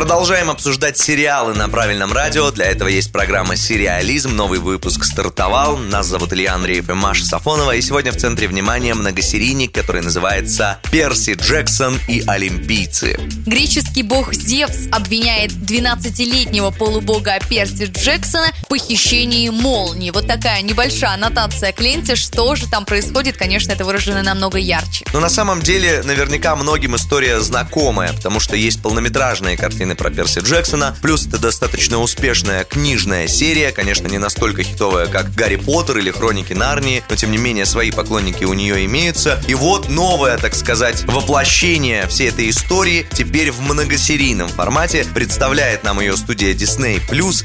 [0.00, 2.50] Продолжаем обсуждать сериалы на правильном радио.
[2.50, 4.34] Для этого есть программа «Сериализм».
[4.34, 5.76] Новый выпуск стартовал.
[5.76, 7.72] Нас зовут Илья Андреев и Маша Сафонова.
[7.72, 13.20] И сегодня в центре внимания многосерийник, который называется «Перси Джексон и Олимпийцы».
[13.44, 20.10] Греческий бог Зевс обвиняет 12-летнего полубога Перси Джексона в похищении молнии.
[20.12, 22.16] Вот такая небольшая аннотация к ленте.
[22.16, 25.04] Что же там происходит, конечно, это выражено намного ярче.
[25.12, 30.10] Но на самом деле наверняка многим история знакомая, потому что есть полнометражные картины картины про
[30.10, 30.96] Перси Джексона.
[31.02, 36.52] Плюс это достаточно успешная книжная серия, конечно, не настолько хитовая, как Гарри Поттер или Хроники
[36.52, 39.42] Нарнии, но тем не менее свои поклонники у нее имеются.
[39.48, 46.00] И вот новое, так сказать, воплощение всей этой истории теперь в многосерийном формате представляет нам
[46.00, 47.00] ее студия Disney+.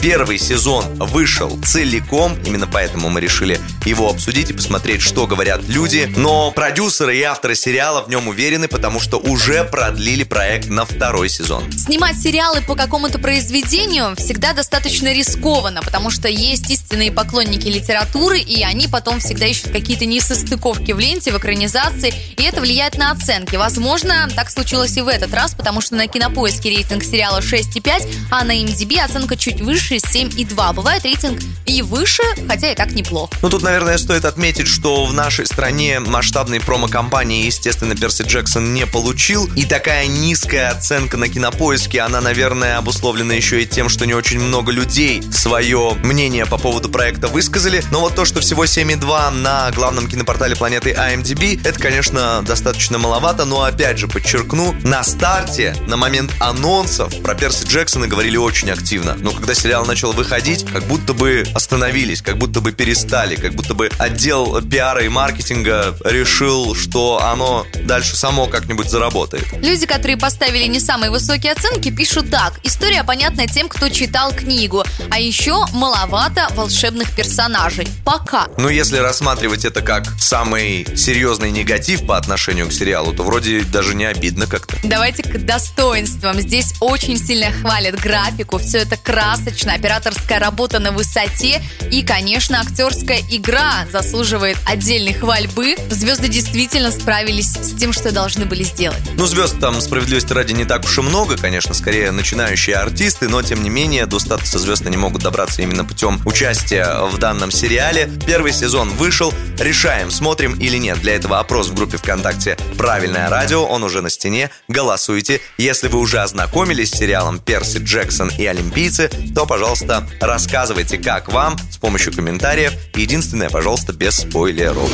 [0.00, 6.12] Первый сезон вышел целиком, именно поэтому мы решили его обсудить и посмотреть, что говорят люди.
[6.16, 11.28] Но продюсеры и авторы сериала в нем уверены, потому что уже продлили проект на второй
[11.28, 11.64] сезон.
[11.72, 18.62] Снимать сериалы по какому-то произведению всегда достаточно рискованно, потому что есть истинные поклонники литературы, и
[18.62, 23.56] они потом всегда ищут какие-то несостыковки в ленте, в экранизации, и это влияет на оценки.
[23.56, 28.44] Возможно, так случилось и в этот раз, потому что на кинопоиске рейтинг сериала 6,5, а
[28.44, 30.74] на MDB оценка чуть выше 7,2.
[30.74, 33.32] Бывает рейтинг и выше, хотя и так неплохо.
[33.40, 38.86] Ну, тут, наверное, стоит отметить, что в нашей стране масштабной промо-компании, естественно, Перси Джексон не
[38.86, 44.14] получил, и такая низкая оценка на кинопоиске, она наверное, обусловлена еще и тем, что не
[44.14, 47.84] очень много людей свое мнение по поводу проекта высказали.
[47.92, 53.44] Но вот то, что всего 7,2 на главном кинопортале планеты IMDb, это, конечно, достаточно маловато,
[53.44, 59.14] но опять же подчеркну, на старте, на момент анонсов про Перси Джексона говорили очень активно.
[59.20, 63.74] Но когда сериал начал выходить, как будто бы остановились, как будто бы перестали, как будто
[63.74, 69.46] бы отдел пиара и маркетинга решил, что оно дальше само как-нибудь заработает.
[69.62, 72.54] Люди, которые поставили не самые высокие оценки, пишут так.
[72.62, 74.82] История понятна тем, кто читал книгу.
[75.10, 77.86] А еще маловато волшебных персонажей.
[78.06, 78.46] Пока.
[78.56, 83.94] Ну, если рассматривать это как самый серьезный негатив по отношению к сериалу, то вроде даже
[83.94, 84.78] не обидно как-то.
[84.82, 86.40] Давайте к достоинствам.
[86.40, 88.56] Здесь очень сильно хвалят графику.
[88.56, 91.60] Все это красочно, операторская работа на высоте.
[91.90, 95.76] И, конечно, актерская игра заслуживает отдельной хвальбы.
[95.90, 99.02] Звезды действительно справились с тем, что должны были сделать.
[99.16, 103.28] Ну, звезд там справедливости ради не так уж и много, конечно, скорее скорее начинающие артисты,
[103.28, 107.50] но тем не менее до статуса звезд они могут добраться именно путем участия в данном
[107.50, 108.08] сериале.
[108.28, 111.00] Первый сезон вышел, решаем, смотрим или нет.
[111.00, 115.40] Для этого опрос в группе ВКонтакте «Правильное радио», он уже на стене, голосуйте.
[115.58, 121.58] Если вы уже ознакомились с сериалом «Перси Джексон и Олимпийцы», то, пожалуйста, рассказывайте, как вам
[121.72, 122.72] с помощью комментариев.
[122.94, 124.92] Единственное, пожалуйста, без спойлеров.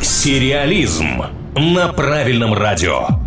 [0.00, 1.20] Сериализм
[1.56, 3.17] на правильном радио.